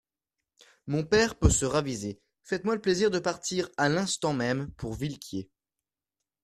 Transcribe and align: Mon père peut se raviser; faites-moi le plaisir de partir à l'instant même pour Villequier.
Mon 0.87 1.03
père 1.03 1.37
peut 1.37 1.51
se 1.51 1.63
raviser; 1.63 2.19
faites-moi 2.41 2.73
le 2.73 2.81
plaisir 2.81 3.11
de 3.11 3.19
partir 3.19 3.69
à 3.77 3.87
l'instant 3.87 4.33
même 4.33 4.71
pour 4.71 4.95
Villequier. 4.95 5.51